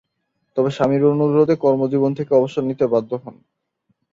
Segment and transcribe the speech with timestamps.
[0.57, 3.35] তবে, স্বামীর অনুরোধে কর্মজীবন থেকে অবসর নিতে বাধ্য হন।